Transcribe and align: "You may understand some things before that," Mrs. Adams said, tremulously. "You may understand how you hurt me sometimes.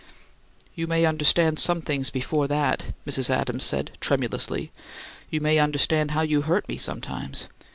"You 0.73 0.87
may 0.87 1.05
understand 1.05 1.59
some 1.59 1.79
things 1.79 2.09
before 2.09 2.47
that," 2.47 2.87
Mrs. 3.05 3.29
Adams 3.29 3.63
said, 3.63 3.91
tremulously. 3.99 4.71
"You 5.29 5.41
may 5.41 5.59
understand 5.59 6.09
how 6.09 6.21
you 6.21 6.41
hurt 6.41 6.67
me 6.67 6.77
sometimes. 6.77 7.45